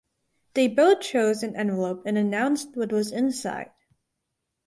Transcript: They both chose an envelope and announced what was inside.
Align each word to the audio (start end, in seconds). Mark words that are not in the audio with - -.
They 0.55 0.67
both 0.67 1.01
chose 1.01 1.43
an 1.43 1.55
envelope 1.55 2.07
and 2.07 2.17
announced 2.17 2.69
what 2.75 2.91
was 2.91 3.11
inside. 3.11 3.69